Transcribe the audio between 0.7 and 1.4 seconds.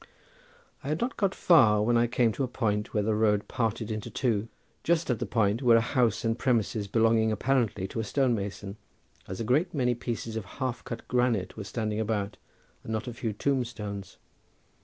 I had not gone